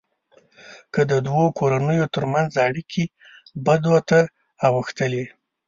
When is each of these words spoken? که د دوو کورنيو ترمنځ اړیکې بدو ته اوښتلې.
که 0.93 1.01
د 1.11 1.13
دوو 1.27 1.45
کورنيو 1.59 2.05
ترمنځ 2.15 2.51
اړیکې 2.67 3.03
بدو 3.65 3.95
ته 4.09 4.19
اوښتلې. 4.67 5.25